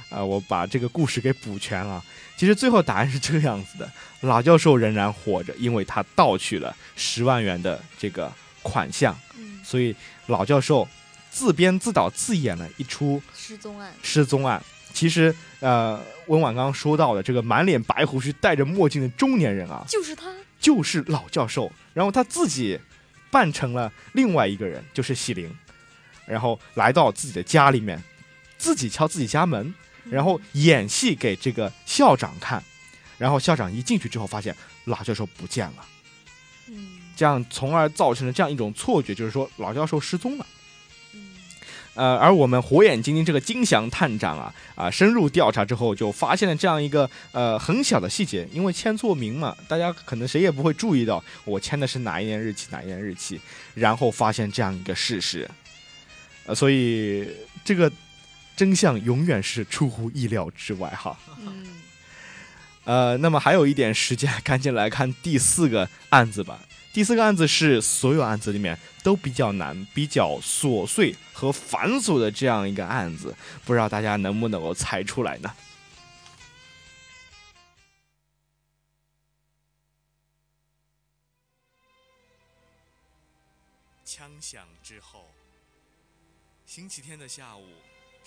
[0.10, 2.04] 啊、我把这个故事给补全了。
[2.36, 3.92] 其实最后答案是这个样子的：
[4.22, 9.96] 老教授仍然活着，因为他盗取了十万元的这个款项，嗯，所以
[10.28, 10.88] 老教授
[11.30, 13.94] 自编自导自演了一出失踪案。
[14.02, 14.62] 失踪案。
[14.94, 20.34] 其实，呃，温婉刚刚说到的这个满脸白胡须、戴着墨镜的中年人啊，就是他。
[20.60, 22.78] 就是老教授，然后他自己
[23.32, 25.50] 扮成了另外一个人，就是喜灵，
[26.26, 28.04] 然后来到自己的家里面，
[28.58, 29.74] 自己敲自己家门，
[30.10, 32.64] 然后演戏给这个校长看，
[33.18, 35.86] 然后校长一进去之后发现老教授不见了，
[36.68, 40.46] 嗯这样从而造成了这样一种错觉，就是说老教授失踪了。
[41.14, 41.30] 嗯
[41.96, 53.42] 呃，而我们火眼金睛这个金祥探长啊啊，深入调查之后，就发现了这样一个呃很小的细节，因为签错名嘛，大家可能谁也不会注意到我签的是哪一年日期哪一年日期，
[53.74, 55.50] 然后发现这样一个事实，
[56.46, 57.28] 呃，所以
[57.66, 57.92] 这个
[58.60, 61.18] 真相永远是出乎意料之外哈。
[61.38, 61.82] 嗯
[62.84, 66.60] 呃，那么还有一点时间，赶紧来看第四个案子吧。
[66.92, 75.56] 第四个案子是所有案子里面都比较难、比较琐碎和繁琐的这样一个案子，不知道大家能不能够猜出来呢？
[84.04, 85.30] 枪响之后，
[86.66, 87.64] 星期天的下午，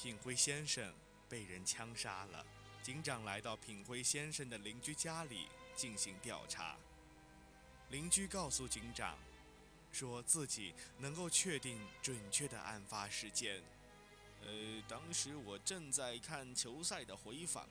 [0.03, 0.93] 品辉先生
[1.29, 2.45] 被人枪杀了。
[2.83, 6.77] 警长来到品辉先生的邻居家里进行调查。
[7.91, 9.17] 邻居告诉警长，
[9.93, 13.63] 说自己能够确定准确的案发时间，
[14.41, 17.63] 呃，当时我正在看球赛的回放，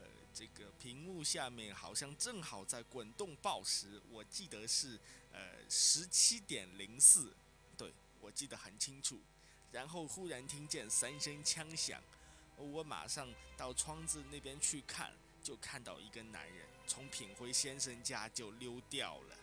[0.00, 4.98] 呃，这个屏幕下面好像正好在滚动报时，我记得是
[5.30, 7.34] 呃十七点零四，
[7.76, 9.20] 对我记得很清楚。
[9.72, 12.02] 然后忽然听见三声枪响，
[12.56, 19.36] 我马上到窗子那边去看，就看到一个男人从品辉先生家就溜掉了。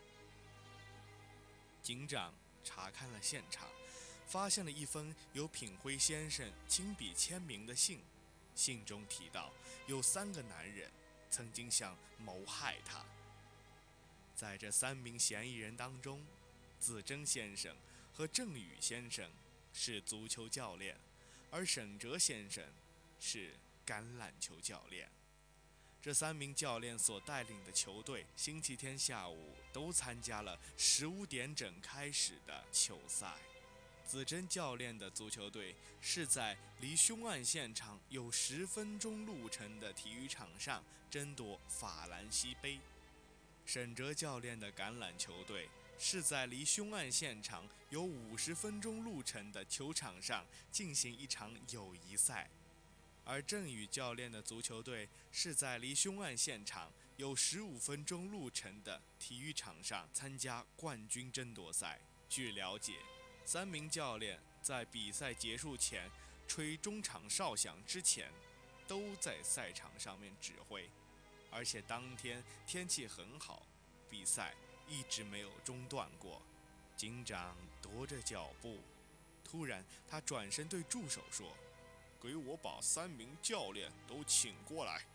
[1.82, 2.34] 警长
[2.64, 3.68] 查看了现场。
[4.26, 8.00] 发现了一封由品辉先生亲笔签名的信，
[8.56, 9.52] 信中提到
[9.86, 10.90] 有三个男人
[11.30, 13.06] 曾经想谋害他。
[14.34, 16.26] 在这三名嫌疑人当中，
[16.80, 17.76] 子珍先生
[18.12, 19.30] 和郑宇先生
[19.74, 20.96] 是足球教练，
[21.52, 22.64] 而沈哲先生
[23.20, 23.54] 是
[23.86, 25.10] 橄榄球教练。
[26.02, 33.34] 这三名教练所带领的球队，星期天下午都参加了十五点整开始的球赛。
[34.06, 42.80] 子珍教练的足球队是在离凶案现场有十分钟路程的体育场上争夺法兰西杯。
[43.66, 52.50] 沈哲教练的橄榄球队是在离凶案现场有五十分钟路程的球场上进行一场友谊赛，
[53.24, 62.00] 而郑宇教练的足球队是在离凶案现场有十五分钟路程的体育场上参加冠军争夺赛。
[62.30, 62.94] 据了解。
[63.46, 66.10] 三名教练在比赛结束前
[66.48, 68.32] 吹中场哨响之前，
[68.88, 70.90] 都在赛场上面指挥，
[71.52, 73.66] 而且当天天气很好，
[74.10, 74.56] 比赛
[74.88, 76.42] 一直没有中断过。
[76.96, 78.80] 警长踱着脚步，
[79.44, 81.56] 突然他转身对助手说
[82.22, 85.06] ：“给我把三名教练都请过来。”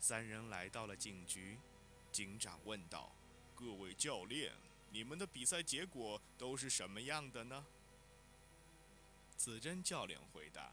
[0.00, 1.58] 三人来到了警局，
[2.10, 3.12] 警长问道
[3.54, 4.52] ：“各位教练。”
[4.92, 7.64] 你们的比赛结果都是什么样的呢？
[9.36, 10.72] 子珍教练回答：“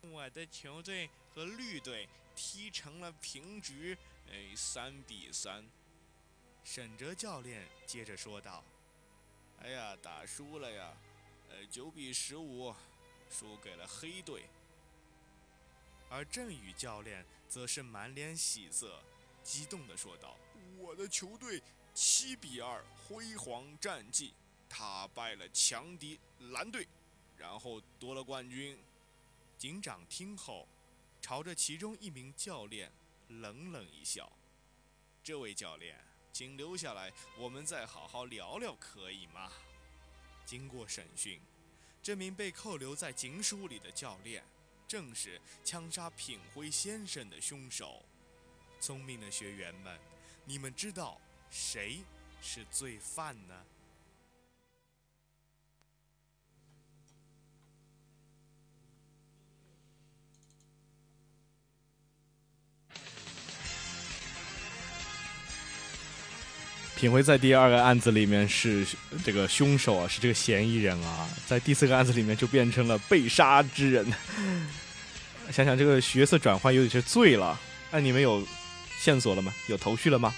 [0.00, 3.98] 我的球队和绿队踢成了平局，
[4.30, 5.68] 哎，三比三。”
[6.64, 8.64] 沈哲教练接着说道
[9.60, 10.94] ：“哎呀，打输了呀，
[11.50, 12.74] 呃，九比十五，
[13.30, 14.44] 输给了黑队。”
[16.08, 19.02] 而郑宇教练则是满脸喜色，
[19.42, 20.36] 激动地说道
[20.78, 21.62] ：“我的球队！”
[21.94, 24.32] 七比二，辉煌战绩，
[24.66, 26.88] 打败了强敌蓝队，
[27.36, 28.78] 然后夺了冠军。
[29.58, 30.66] 警长听后，
[31.20, 32.90] 朝着其中一名教练
[33.28, 34.32] 冷冷一笑
[35.22, 39.52] ：“这位教练，请留下来，我们再好好聊聊，可以吗？”
[40.46, 41.40] 经过审讯，
[42.02, 44.42] 这名被扣留在警署里的教练，
[44.88, 48.04] 正是枪杀品辉先生的凶手。
[48.80, 50.00] 聪明的学员们，
[50.44, 51.20] 你们知道？
[51.50, 52.02] 谁
[52.40, 53.64] 是罪犯呢？
[67.02, 68.86] 品辉在第二个案子里面是
[69.24, 74.06] 这个凶手啊，是这个嫌疑人啊，在第四个案子里面就变成了被杀之人。
[75.50, 77.58] 想想这个角色转换有点是醉了。
[77.90, 78.46] 那你们有
[79.00, 79.52] 线索了吗？
[79.66, 80.32] 有头绪了吗？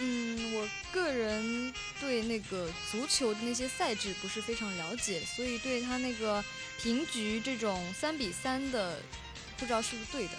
[0.00, 6.42] 嗯，我个人对那个足球的那些赛制不是非常了解，所以对他那个
[6.82, 8.98] 平局这种三比三的，
[9.58, 10.32] 不知道是不是对的。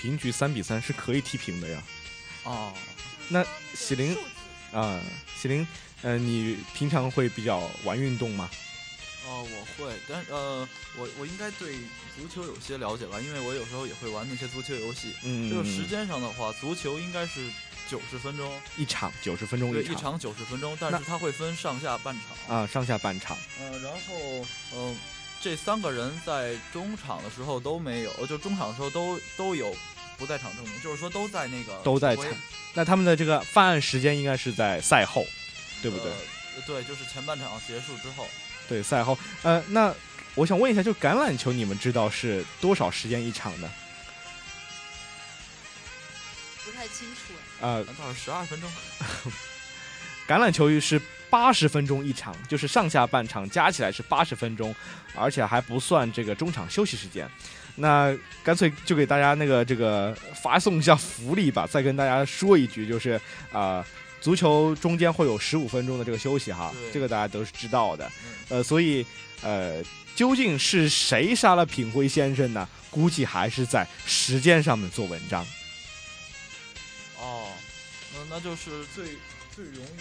[0.00, 1.82] 平局三比三是可以踢平的呀。
[2.50, 2.72] 哦，
[3.28, 4.16] 那喜林
[4.72, 5.00] 啊，
[5.36, 5.66] 喜林，
[6.02, 8.50] 呃，你平常会比较玩运动吗？
[9.24, 11.76] 哦，我会，但呃，我我应该对
[12.16, 15.14] 足球有些了解吧，因为我有时候也会玩那些足球游戏。
[15.22, 17.48] 嗯，就时间上的话，足球应该是。
[17.88, 23.36] 九十分钟一场，九十分钟一场，一场九十分钟，但是它会分上下半场啊，上下半场。
[23.60, 24.96] 嗯，然后嗯，
[25.40, 29.74] 这三个人在中场的时候都没有，就中场的时候都都有
[30.20, 32.26] 不在场证明，就是说都在那个都在场。
[32.74, 35.26] 那他们的这个犯案时间应该是在赛后，
[35.80, 36.12] 对不对？
[36.66, 38.28] 对，就是前半场结束之后。
[38.68, 39.18] 对，赛后。
[39.42, 39.92] 呃，那
[40.34, 43.70] 我想问一下，就橄榄球，你们知道是多少时间一场呢？
[46.64, 47.32] 不太清楚。
[47.62, 48.70] 呃，难道是十二分钟？
[50.28, 54.72] 橄榄球是八十分钟一场，就是上下半场加起来是八十分钟，
[55.14, 57.28] 而且还不算这个中场休息时间。
[57.76, 63.20] 那干脆就给大家那个这个发送一下福利吧，再跟大家说一句，就是
[63.52, 63.84] 啊，
[64.20, 68.10] 足球中间会有十五分钟的这个休息哈，这个大家都是知道的。
[68.48, 69.06] 呃，所以
[69.42, 69.82] 呃，
[70.14, 72.68] 究竟是谁杀了品辉先生呢？
[72.90, 75.46] 估计还是在时间上面做文章。
[77.20, 77.46] 哦
[78.28, 79.04] 那就是最
[79.56, 80.00] 最容易，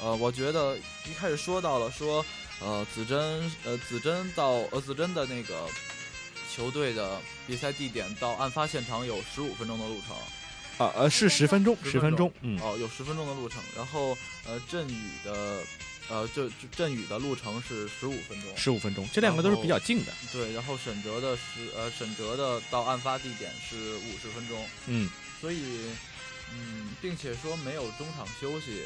[0.00, 2.24] 呃，我觉得一开始说到了说，
[2.64, 5.68] 呃子珍呃子珍到呃子珍的那个
[6.52, 10.16] 球队的比赛地点到案发现场有十五分钟的路程。
[10.78, 13.62] 啊呃是十分钟，10十分钟，嗯哦，有十分钟的路程。
[13.76, 15.62] 然后呃振宇的
[16.08, 18.56] 呃就就振宇的路程是十五分钟。
[18.56, 24.66] 十五分钟，这两个都是比较近的，对，然后沈哲的十呃沈哲的到案发地点是五十分钟。
[24.86, 25.08] 嗯
[25.40, 25.60] 所以，
[26.54, 28.82] 嗯，并且说没有中场休息，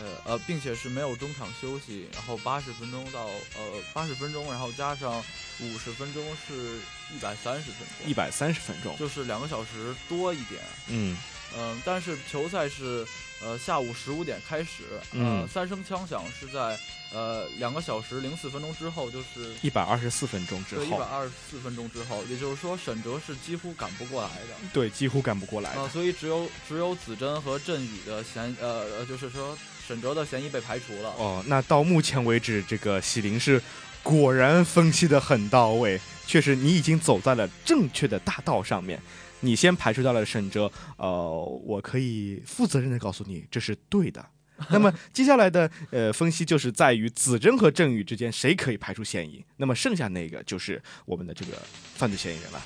[0.00, 5.22] 呃呃，并且是没有中场休息，然后八十分钟到呃八十分钟，然后加上
[5.60, 6.78] 五十分钟是
[7.14, 10.62] 一百三十分钟，一百三十分钟，就是两个小时多一点。
[10.88, 11.16] 嗯
[11.56, 13.06] 嗯、但是球赛是
[13.42, 16.78] 呃下午十五点开始，嗯呃，三声枪响是在
[17.10, 24.54] 呃两个小时零四分钟之后，就是一百二十四分钟之对一百后，二十四分钟之后，也就是说沈哲是几乎赶不过来的。
[24.74, 29.56] 对，几乎赶不过来啊、的，所以只有只有子珍和振宇的闲呃呃，就是说
[29.88, 31.08] 沈哲的嫌疑被排除了。
[31.16, 33.58] 哦，那到目前为止，这个喜林是
[34.02, 39.00] 果然分析的很到位，确实你已经走在了正确的大道上面。
[39.40, 41.32] 你先排除掉了沈哲，呃，
[41.64, 44.22] 我可以负责任的告诉你，这是对的。
[44.68, 51.52] 那么 接下来的呃分析就是在于子珍和郑宇之间谁可以排除嫌疑，那么剩下那个就是我们的这个
[51.94, 52.62] 犯罪嫌疑人了。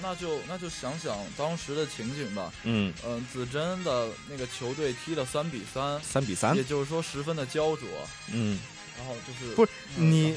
[0.00, 2.52] 嗯，那就那就想想当时的情景吧。
[2.64, 6.64] 嗯，嗯、子珍的那个球队踢了三比三，三比三也。
[6.64, 7.86] 就是说十分的焦灼。
[8.32, 8.58] 嗯，
[8.98, 10.34] 然后就是不是嗯你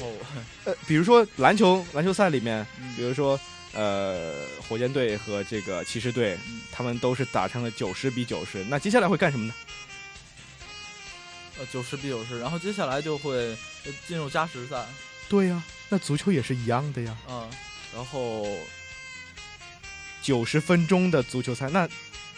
[0.64, 3.38] 呃，比如说篮球篮球赛里面，嗯比如说
[3.72, 4.34] 呃
[4.68, 9.54] 火箭队和这个骑士队，嗯他们都是打成了九十比九十，那接下来会干什么呢？
[11.58, 14.84] 呃九十比九十，然后接下来就会呃进入加时赛。
[15.28, 17.48] 对呀、那足球也是一样的呀，嗯，
[17.94, 18.44] 然后
[20.24, 21.86] 九十分钟的足球赛，那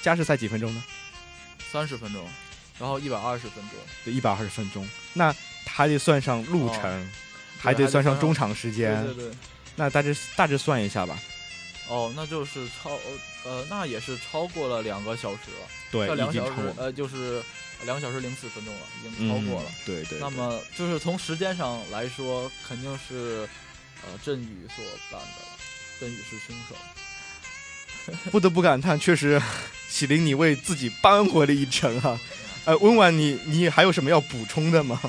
[0.03, 0.84] 加时赛几分钟呢？
[1.70, 2.28] 三十分钟，
[2.80, 3.78] 然后一百二十分钟。
[4.05, 5.32] 对，一百二十分钟，那
[5.64, 7.09] 还得算上路程，哦
[7.61, 9.37] 还得算上中场时间，对对对。
[9.76, 11.16] 那大致大致算一下吧。
[11.89, 12.99] 哦，那就是超
[13.45, 15.68] 呃，那也是超过了两个小时了。
[15.93, 17.41] 对这，两已经超过个小时，呃，就是
[17.84, 19.70] 两个小时零四分钟了，已经超过了。
[19.70, 23.49] 嗯、对对对那么就是从时间上来说，肯定是
[24.03, 25.59] 呃振宇所办的了，
[26.01, 26.74] 振宇是凶手。
[28.31, 29.41] 不得不感叹，确实，
[29.89, 32.19] 喜林你为自己扳回了一城啊。
[32.65, 35.01] 呃，温婉你你还有什么要补充的吗？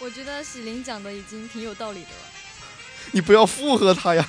[0.00, 2.30] 我觉得喜林讲的已经挺有道理的了。
[3.12, 4.28] 你不要附和他呀。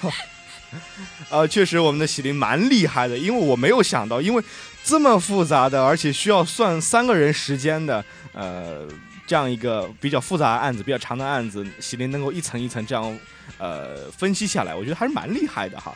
[1.29, 4.43] 啊， 确实我们的喜林蛮厉害的，因为我没有想到，因为
[4.83, 8.87] 这么复杂的，而且需要算三个人时间的，呃，
[9.25, 13.17] 这样一个比较复杂的案子，比较长的案子，喜林能够一层一层这样
[13.57, 15.95] 呃分析下来，我觉得还是蛮厉害的哈。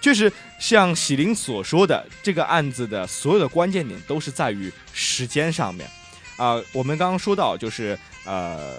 [0.00, 5.88] 确实，像喜林所说的，这个案子的所有的关键点都是在于时间上面。
[6.36, 8.78] 啊、我们刚刚说到，就是呃，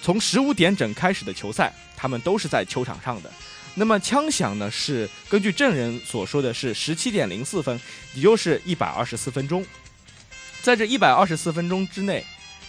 [0.00, 3.30] 从十五点整开始的球赛，他们都是在球场上的。
[3.74, 7.80] 那么枪响呢，是根据证人所说的是十七点零四分，
[8.14, 9.66] 也就是一百二十四分钟。
[10.60, 12.24] 在这一百二十四分钟之内，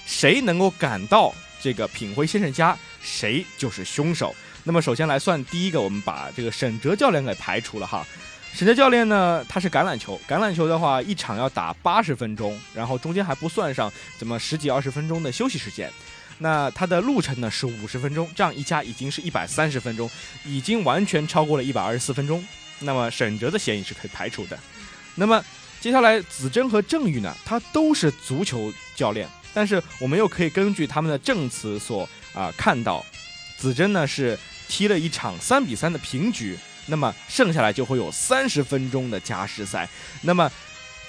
[0.08, 1.32] 谁能够赶到
[1.62, 4.36] 这个品辉先生家，谁就是凶手。
[4.64, 8.06] 那么首先来算第一个，我们把这个沈哲教练给排除了哈。
[8.54, 15.92] 沈哲教练呢，他是橄榄球，橄榄球的话一场要打八十分钟，然后中间还不算上怎么十几二十分钟的休息时间。
[16.38, 20.10] 那他的路程呢是五十分钟，这样一加已经是一百三十分钟，
[20.46, 22.44] 已经完全超过了一百二十四分钟。
[22.80, 24.58] 那么沈哲的嫌疑是可以排除的。
[25.16, 25.44] 那么
[25.80, 33.06] 接下来子珍和郑宇呢，他都是足球教练，但是我们又可以根据他们的证词所啊、看到，
[33.58, 34.38] 子珍呢是
[34.68, 36.58] 踢了一场三比三的平局，
[36.88, 39.88] 那么剩下来就会有三十分钟的加时赛，
[40.22, 40.52] 那么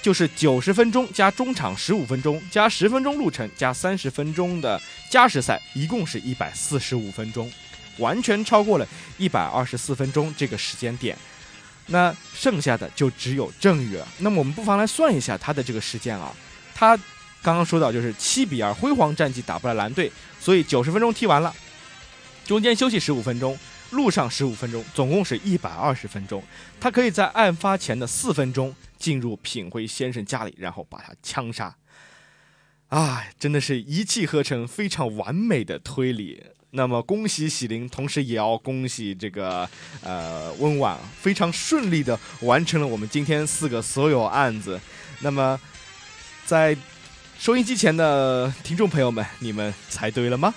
[0.01, 7.51] 就是九十分钟加中场十五分钟加十分钟路程加三十分钟的加时赛，一共是一百四十五分钟，
[7.97, 8.87] 完全超过了
[9.17, 11.17] 一百二十四分钟这个时间点。
[11.87, 14.07] 那剩下的就只有郑宇了。
[14.19, 16.31] 那么我们不妨来算一下他的这个时间啊，
[16.73, 16.97] 他
[17.43, 21.53] 刚刚说到就是七比二辉煌战绩打败了蓝队，所以九十分钟踢完了，
[22.45, 23.57] 中间休息十五分钟，
[23.89, 26.41] 路上十五分钟，总共是一百二十分钟。
[26.79, 31.75] 他可以在案发前的四分钟进入品辉先生家里，然后把他枪杀。
[32.89, 36.43] 哎，真的是一气呵成，非常完美的推理。
[36.71, 39.67] 那么恭喜喜林，同时也要恭喜这个
[40.03, 44.79] 呃温婉，非常顺利的完成了我们今天四个所有案子。
[45.21, 45.59] 那么
[46.45, 46.77] 在
[47.39, 50.53] 收音机前的听众朋友们，你们猜对了吗？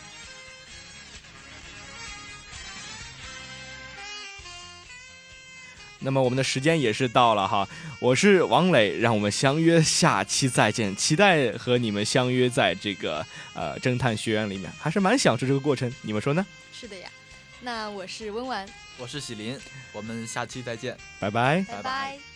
[6.01, 7.68] 那么我们的时间也是到了哈，
[8.01, 13.24] 我是王磊，让我们相约下期再见，期待和你们相约在这个
[13.55, 16.46] 呃侦探学院里面，还是蛮享受这个过程，你们说呢？
[16.72, 17.09] 是的呀。
[17.61, 18.64] 那我是温婉，
[18.99, 19.59] 我是喜林，
[19.92, 22.28] 我们下期再见，拜拜，拜拜。